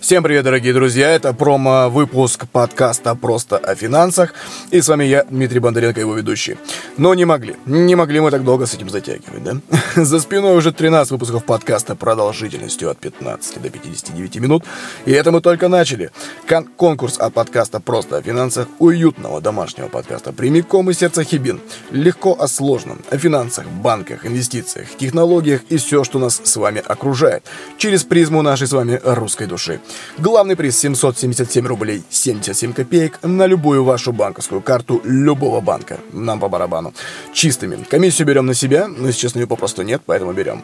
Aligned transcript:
Всем 0.00 0.22
привет, 0.22 0.44
дорогие 0.44 0.72
друзья! 0.72 1.10
Это 1.10 1.34
промо-выпуск 1.34 2.46
подкаста 2.50 3.14
«Просто 3.14 3.58
о 3.58 3.74
финансах». 3.74 4.32
И 4.70 4.80
с 4.80 4.88
вами 4.88 5.04
я, 5.04 5.24
Дмитрий 5.24 5.60
Бондаренко, 5.60 6.00
его 6.00 6.14
ведущий. 6.14 6.56
Но 6.96 7.12
не 7.14 7.26
могли. 7.26 7.56
Не 7.66 7.96
могли 7.96 8.20
мы 8.20 8.30
так 8.30 8.42
долго 8.42 8.64
с 8.64 8.72
этим 8.72 8.88
затягивать, 8.88 9.44
да? 9.44 9.56
За 10.02 10.18
спиной 10.20 10.56
уже 10.56 10.72
13 10.72 11.12
выпусков 11.12 11.44
подкаста 11.44 11.96
продолжительностью 11.96 12.88
от 12.88 12.98
15 12.98 13.60
до 13.60 13.68
59 13.68 14.36
минут. 14.36 14.64
И 15.04 15.12
это 15.12 15.32
мы 15.32 15.42
только 15.42 15.68
начали. 15.68 16.10
Кон- 16.48 16.68
конкурс 16.76 17.18
от 17.18 17.34
подкаста 17.34 17.78
«Просто 17.78 18.16
о 18.16 18.22
финансах» 18.22 18.68
уютного 18.78 19.42
домашнего 19.42 19.88
подкаста 19.88 20.32
прямиком 20.32 20.90
из 20.90 20.98
сердца 20.98 21.24
Хибин. 21.24 21.60
Легко 21.90 22.34
о 22.40 22.48
сложном. 22.48 23.00
О 23.10 23.18
финансах, 23.18 23.66
банках, 23.66 24.24
инвестициях, 24.24 24.88
технологиях 24.98 25.60
и 25.68 25.76
все, 25.76 26.04
что 26.04 26.18
нас 26.18 26.40
с 26.42 26.56
вами 26.56 26.82
окружает. 26.84 27.44
Через 27.76 28.04
призму 28.04 28.40
нашей 28.40 28.66
с 28.66 28.72
вами 28.72 28.98
русской 29.04 29.46
души. 29.46 29.78
Главный 30.18 30.56
приз 30.56 30.78
777 30.78 31.66
рублей 31.66 32.02
77 32.10 32.72
копеек 32.72 33.18
на 33.22 33.46
любую 33.46 33.84
вашу 33.84 34.12
банковскую 34.12 34.60
карту 34.60 35.00
любого 35.04 35.60
банка. 35.60 35.98
Нам 36.12 36.40
по 36.40 36.48
барабану. 36.48 36.92
Чистыми. 37.32 37.84
Комиссию 37.84 38.26
берем 38.28 38.46
на 38.46 38.54
себя, 38.54 38.88
но, 38.88 39.06
если 39.06 39.20
честно, 39.20 39.40
ее 39.40 39.46
попросту 39.46 39.82
нет, 39.82 40.02
поэтому 40.04 40.32
берем. 40.32 40.62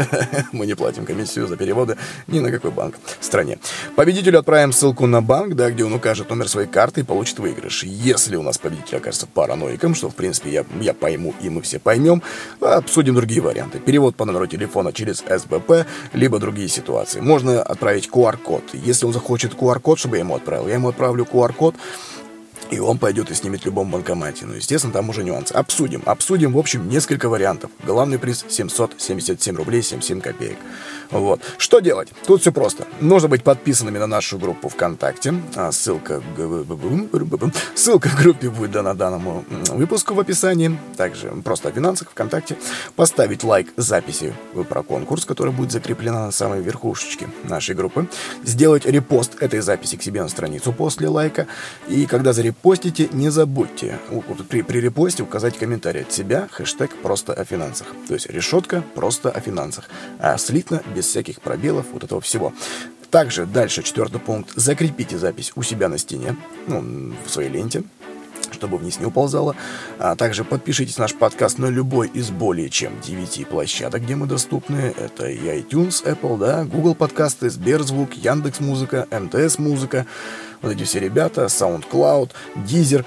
Мы 0.52 0.66
не 0.66 0.74
платим 0.74 1.04
комиссию 1.04 1.46
за 1.46 1.56
переводы 1.56 1.96
ни 2.26 2.40
на 2.40 2.50
какой 2.50 2.70
банк 2.70 2.96
в 3.20 3.24
стране. 3.24 3.58
Победителю 3.94 4.38
отправим 4.38 4.72
ссылку 4.72 5.06
на 5.06 5.22
банк, 5.22 5.54
да, 5.54 5.70
где 5.70 5.84
он 5.84 5.92
укажет 5.92 6.30
номер 6.30 6.48
своей 6.48 6.68
карты 6.68 7.00
и 7.00 7.04
получит 7.04 7.38
выигрыш. 7.38 7.84
Если 7.84 8.36
у 8.36 8.42
нас 8.42 8.58
победитель 8.58 8.96
окажется 8.96 9.26
параноиком, 9.26 9.94
что, 9.94 10.10
в 10.10 10.14
принципе, 10.14 10.50
я, 10.50 10.64
я 10.80 10.94
пойму 10.94 11.34
и 11.40 11.48
мы 11.48 11.62
все 11.62 11.78
поймем, 11.78 12.22
обсудим 12.60 13.14
другие 13.14 13.40
варианты. 13.40 13.78
Перевод 13.78 14.16
по 14.16 14.24
номеру 14.24 14.46
телефона 14.46 14.92
через 14.92 15.18
СБП, 15.18 15.86
либо 16.12 16.38
другие 16.38 16.68
ситуации. 16.68 17.20
Можно 17.20 17.62
отправить 17.62 18.08
QR-код 18.08 18.65
если 18.72 19.06
он 19.06 19.12
захочет 19.12 19.54
QR-код, 19.54 19.98
чтобы 19.98 20.16
я 20.16 20.20
ему 20.22 20.34
отправил, 20.34 20.68
я 20.68 20.74
ему 20.74 20.88
отправлю 20.88 21.24
QR-код, 21.24 21.74
и 22.70 22.78
он 22.78 22.98
пойдет 22.98 23.30
и 23.30 23.34
снимет 23.34 23.62
в 23.62 23.66
любом 23.66 23.90
банкомате. 23.90 24.46
Ну, 24.46 24.54
естественно, 24.54 24.92
там 24.92 25.08
уже 25.08 25.24
нюансы. 25.24 25.52
Обсудим. 25.52 26.02
Обсудим, 26.06 26.52
в 26.52 26.58
общем, 26.58 26.88
несколько 26.88 27.28
вариантов. 27.28 27.70
Главный 27.84 28.18
приз 28.18 28.44
777 28.48 29.56
рублей 29.56 29.82
77 29.82 30.20
копеек. 30.20 30.56
Вот. 31.10 31.40
Что 31.58 31.80
делать? 31.80 32.08
Тут 32.26 32.40
все 32.40 32.52
просто. 32.52 32.84
Нужно 33.00 33.28
быть 33.28 33.44
подписанными 33.44 33.98
на 33.98 34.06
нашу 34.06 34.38
группу 34.38 34.68
ВКонтакте. 34.68 35.34
Ссылка, 35.70 36.20
ссылка 37.74 38.08
в 38.08 38.16
группе 38.20 38.50
будет 38.50 38.72
дана 38.72 38.94
данному 38.94 39.44
выпуску 39.68 40.14
в 40.14 40.20
описании. 40.20 40.76
Также 40.96 41.28
просто 41.44 41.68
о 41.68 41.72
финансах 41.72 42.10
ВКонтакте. 42.10 42.56
Поставить 42.96 43.44
лайк 43.44 43.72
записи 43.76 44.34
про 44.68 44.82
конкурс, 44.82 45.24
который 45.24 45.52
будет 45.52 45.70
закреплена 45.70 46.26
на 46.26 46.32
самой 46.32 46.60
верхушечке 46.60 47.28
нашей 47.44 47.76
группы. 47.76 48.08
Сделать 48.42 48.84
репост 48.84 49.40
этой 49.40 49.60
записи 49.60 49.96
к 49.96 50.02
себе 50.02 50.22
на 50.22 50.28
страницу 50.28 50.72
после 50.72 51.08
лайка. 51.08 51.46
И 51.88 52.06
когда 52.06 52.32
зарепостите, 52.46 53.08
не 53.12 53.30
забудьте 53.30 53.98
при, 54.48 54.62
при 54.62 54.80
репосте 54.80 55.22
указать 55.22 55.58
комментарий 55.58 56.02
от 56.02 56.12
себя, 56.12 56.48
хэштег 56.50 56.94
«Просто 57.02 57.32
о 57.32 57.44
финансах». 57.44 57.88
То 58.06 58.14
есть 58.14 58.30
решетка 58.30 58.82
«Просто 58.94 59.30
о 59.30 59.40
финансах». 59.40 59.88
А 60.20 60.38
слитно 60.38 60.82
без 60.94 61.06
всяких 61.06 61.40
пробелов, 61.40 61.86
вот 61.92 62.04
этого 62.04 62.20
всего. 62.20 62.52
Также 63.10 63.46
дальше 63.46 63.82
четвертый 63.82 64.20
пункт. 64.20 64.52
Закрепите 64.54 65.18
запись 65.18 65.52
у 65.56 65.62
себя 65.62 65.88
на 65.88 65.98
стене, 65.98 66.36
ну, 66.68 67.14
в 67.26 67.30
своей 67.30 67.50
ленте 67.50 67.82
чтобы 68.56 68.78
вниз 68.78 68.98
не 68.98 69.06
уползало. 69.06 69.54
А 69.98 70.16
также 70.16 70.42
подпишитесь 70.44 70.96
на 70.98 71.02
наш 71.02 71.14
подкаст 71.14 71.58
на 71.58 71.66
любой 71.66 72.08
из 72.08 72.30
более 72.30 72.70
чем 72.70 72.98
9 73.00 73.46
площадок, 73.46 74.02
где 74.02 74.16
мы 74.16 74.26
доступны. 74.26 74.94
Это 74.96 75.28
и 75.28 75.38
iTunes, 75.60 76.04
Apple, 76.04 76.38
да, 76.38 76.64
Google 76.64 76.94
подкасты, 76.94 77.50
Сберзвук, 77.50 78.14
Яндекс 78.14 78.60
Музыка, 78.60 79.06
МТС 79.10 79.58
Музыка. 79.58 80.06
Вот 80.62 80.72
эти 80.72 80.84
все 80.84 81.00
ребята, 81.00 81.44
SoundCloud, 81.44 82.30
Deezer. 82.56 83.04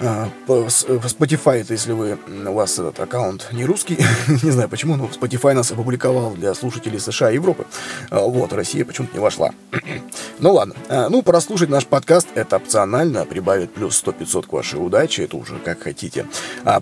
А, 0.00 0.28
Spotify, 0.46 1.62
это 1.62 1.72
если 1.72 1.90
вы, 1.90 2.18
у 2.46 2.52
вас 2.52 2.78
этот 2.78 3.00
аккаунт 3.00 3.48
не 3.52 3.64
русский, 3.64 3.98
не 4.44 4.50
знаю 4.52 4.68
почему, 4.68 4.94
но 4.94 5.06
Spotify 5.06 5.54
нас 5.54 5.72
опубликовал 5.72 6.34
для 6.34 6.54
слушателей 6.54 7.00
США 7.00 7.32
и 7.32 7.34
Европы. 7.34 7.66
А, 8.10 8.20
вот, 8.20 8.52
Россия 8.52 8.84
почему-то 8.84 9.14
не 9.14 9.20
вошла. 9.20 9.50
ну 10.38 10.52
ладно, 10.52 10.76
а, 10.88 11.08
ну 11.08 11.22
прослушать 11.22 11.68
наш 11.68 11.84
подкаст 11.86 12.28
это 12.36 12.56
опционально, 12.56 13.24
прибавит 13.24 13.74
плюс 13.74 14.00
100-500 14.04 14.46
к 14.46 14.52
вашей 14.52 14.76
удаче, 14.76 15.24
это 15.24 15.36
уже 15.36 15.58
как 15.58 15.82
хотите. 15.82 16.26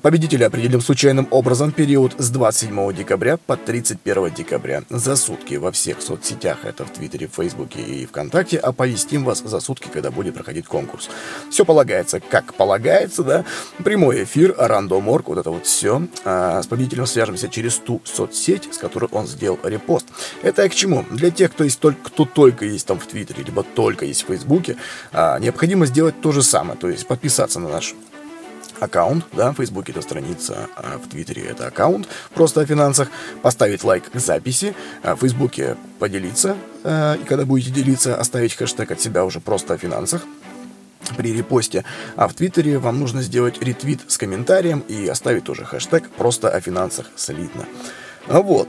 Победителя 0.02 0.46
определим 0.46 0.82
случайным 0.82 1.26
образом 1.30 1.72
период 1.72 2.14
с 2.18 2.28
27 2.28 2.92
декабря 2.92 3.38
по 3.38 3.56
31 3.56 4.30
декабря. 4.34 4.82
За 4.90 5.16
сутки 5.16 5.54
во 5.54 5.72
всех 5.72 6.02
соцсетях, 6.02 6.58
это 6.64 6.84
в 6.84 6.90
Твиттере, 6.90 7.28
Фейсбуке 7.28 7.80
и 7.80 8.04
ВКонтакте, 8.04 8.58
оповестим 8.58 9.24
вас 9.24 9.42
за 9.42 9.60
сутки, 9.60 9.88
когда 9.90 10.10
будет 10.10 10.34
проходить 10.34 10.66
конкурс. 10.66 11.08
Все 11.50 11.64
полагается, 11.64 12.20
как 12.20 12.54
полагается, 12.54 13.05
получается, 13.06 13.22
да, 13.22 13.44
прямой 13.82 14.24
эфир, 14.24 14.54
рандоморг, 14.58 15.28
вот 15.28 15.38
это 15.38 15.50
вот 15.50 15.66
все. 15.66 16.06
А, 16.24 16.62
с 16.62 16.66
победителем 16.66 17.06
свяжемся 17.06 17.48
через 17.48 17.76
ту 17.76 18.00
соцсеть, 18.04 18.68
с 18.72 18.78
которой 18.78 19.08
он 19.12 19.26
сделал 19.26 19.58
репост. 19.62 20.06
Это 20.42 20.62
я 20.62 20.68
к 20.68 20.74
чему? 20.74 21.04
Для 21.10 21.30
тех, 21.30 21.52
кто, 21.52 21.64
есть 21.64 21.80
только, 21.80 22.00
кто 22.04 22.24
только 22.24 22.64
есть 22.64 22.86
там 22.86 22.98
в 22.98 23.06
Твиттере, 23.06 23.44
либо 23.44 23.62
только 23.62 24.04
есть 24.04 24.24
в 24.24 24.26
Фейсбуке, 24.26 24.76
а, 25.12 25.38
необходимо 25.38 25.86
сделать 25.86 26.20
то 26.20 26.32
же 26.32 26.42
самое, 26.42 26.78
то 26.78 26.88
есть 26.88 27.06
подписаться 27.06 27.60
на 27.60 27.68
наш 27.68 27.94
аккаунт, 28.80 29.24
да, 29.32 29.52
в 29.52 29.56
Фейсбуке 29.56 29.92
это 29.92 30.02
страница, 30.02 30.68
а 30.76 30.98
в 30.98 31.08
Твиттере 31.08 31.44
это 31.44 31.66
аккаунт, 31.66 32.08
просто 32.34 32.60
о 32.60 32.66
финансах, 32.66 33.08
поставить 33.40 33.84
лайк 33.84 34.10
к 34.10 34.18
записи, 34.18 34.74
а 35.02 35.14
в 35.14 35.20
Фейсбуке 35.20 35.76
поделиться, 35.98 36.56
а, 36.84 37.14
и 37.14 37.24
когда 37.24 37.44
будете 37.44 37.70
делиться, 37.70 38.16
оставить 38.16 38.54
хэштег 38.54 38.90
от 38.90 39.00
себя 39.00 39.24
уже 39.24 39.40
просто 39.40 39.74
о 39.74 39.78
финансах, 39.78 40.22
при 41.14 41.32
репосте. 41.32 41.84
А 42.16 42.28
в 42.28 42.34
Твиттере 42.34 42.78
вам 42.78 42.98
нужно 42.98 43.22
сделать 43.22 43.62
ретвит 43.62 44.00
с 44.08 44.18
комментарием 44.18 44.80
и 44.80 45.06
оставить 45.06 45.44
тоже 45.44 45.64
хэштег 45.64 46.08
«Просто 46.10 46.48
о 46.48 46.60
финансах 46.60 47.06
солидно». 47.16 47.66
Вот. 48.26 48.68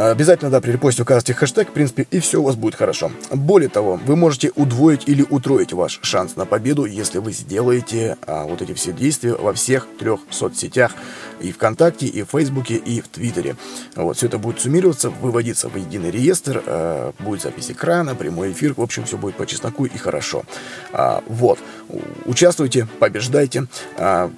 Обязательно, 0.00 0.50
да, 0.50 0.62
при 0.62 0.72
репосте 0.72 1.02
указывайте 1.02 1.34
хэштег, 1.34 1.68
в 1.68 1.72
принципе, 1.72 2.06
и 2.10 2.20
все 2.20 2.40
у 2.40 2.44
вас 2.44 2.56
будет 2.56 2.74
хорошо. 2.74 3.12
Более 3.30 3.68
того, 3.68 4.00
вы 4.06 4.16
можете 4.16 4.50
удвоить 4.56 5.02
или 5.06 5.26
утроить 5.28 5.74
ваш 5.74 6.00
шанс 6.02 6.36
на 6.36 6.46
победу, 6.46 6.86
если 6.86 7.18
вы 7.18 7.32
сделаете 7.32 8.16
а, 8.26 8.44
вот 8.44 8.62
эти 8.62 8.72
все 8.72 8.92
действия 8.92 9.34
во 9.34 9.52
всех 9.52 9.86
трех 9.98 10.20
соцсетях. 10.30 10.92
И 11.40 11.52
ВКонтакте, 11.52 12.06
и 12.06 12.22
в 12.22 12.30
Фейсбуке, 12.30 12.76
и 12.76 13.02
в 13.02 13.08
Твиттере. 13.08 13.56
Вот, 13.94 14.16
все 14.16 14.26
это 14.26 14.38
будет 14.38 14.60
суммироваться, 14.60 15.10
выводиться 15.10 15.68
в 15.68 15.76
единый 15.76 16.10
реестр, 16.10 16.62
а, 16.64 17.12
будет 17.18 17.42
запись 17.42 17.70
экрана, 17.70 18.14
прямой 18.14 18.52
эфир, 18.52 18.72
в 18.74 18.80
общем, 18.80 19.04
все 19.04 19.18
будет 19.18 19.34
по 19.34 19.44
чесноку 19.44 19.84
и 19.84 19.98
хорошо. 19.98 20.44
А, 20.92 21.22
вот, 21.26 21.58
участвуйте, 22.24 22.88
побеждайте. 23.00 23.66
А, 23.98 24.30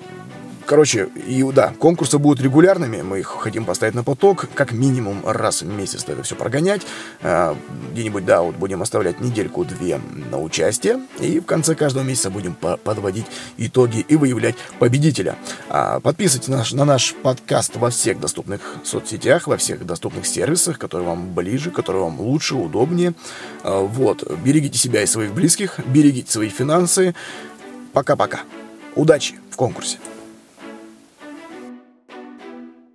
Короче, 0.67 1.09
и 1.27 1.43
да, 1.53 1.73
конкурсы 1.79 2.19
будут 2.19 2.43
регулярными, 2.43 3.03
мы 3.03 3.21
их 3.21 3.29
хотим 3.29 3.65
поставить 3.65 3.95
на 3.95 4.05
поток, 4.05 4.49
как 4.55 4.73
минимум 4.73 5.23
раз 5.25 5.63
в 5.63 5.67
месяц 5.67 6.05
это 6.07 6.23
все 6.23 6.37
прогонять. 6.37 6.83
А, 7.23 7.57
где-нибудь, 7.93 8.25
да, 8.25 8.43
вот 8.43 8.57
будем 8.57 8.83
оставлять 8.83 9.21
недельку-две 9.21 10.01
на 10.31 10.41
участие, 10.41 11.01
и 11.19 11.41
в 11.41 11.45
конце 11.45 11.75
каждого 11.75 12.05
месяца 12.05 12.31
будем 12.31 12.55
подводить 12.55 13.27
итоги 13.57 14.01
и 14.01 14.17
выявлять 14.17 14.57
победителя. 14.79 15.37
А, 15.69 16.01
подписывайтесь 16.01 16.49
на 16.49 16.59
наш, 16.59 16.73
на 16.73 16.85
наш 16.85 17.15
подкаст 17.15 17.77
во 17.77 17.91
всех 17.91 18.21
доступных 18.21 18.77
соцсетях, 18.85 19.47
во 19.47 19.57
всех 19.57 19.85
доступных 19.85 20.27
сервисах, 20.27 20.79
которые 20.79 21.09
вам 21.09 21.33
ближе, 21.35 21.71
которые 21.71 22.05
вам 22.05 22.21
лучше, 22.21 22.55
удобнее. 22.55 23.15
А, 23.63 23.81
вот, 23.81 24.31
берегите 24.45 24.79
себя 24.79 25.03
и 25.03 25.07
своих 25.07 25.33
близких, 25.33 25.81
берегите 25.87 26.31
свои 26.31 26.49
финансы. 26.49 27.15
Пока-пока. 27.93 28.41
Удачи 28.95 29.35
в 29.51 29.57
конкурсе. 29.57 29.99